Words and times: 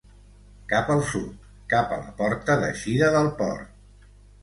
Cap 0.71 0.89
al 0.93 1.03
sud, 1.09 1.45
cap 1.75 1.95
a 1.99 2.01
la 2.07 2.17
porta 2.25 2.59
d'eixida 2.65 3.15
del 3.21 3.33
port. 3.45 4.13